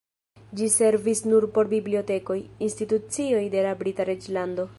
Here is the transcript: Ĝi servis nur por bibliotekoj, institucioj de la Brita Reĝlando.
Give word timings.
Ĝi 0.61 0.69
servis 0.75 1.21
nur 1.33 1.47
por 1.57 1.69
bibliotekoj, 1.75 2.39
institucioj 2.69 3.45
de 3.57 3.67
la 3.69 3.77
Brita 3.85 4.11
Reĝlando. 4.13 4.69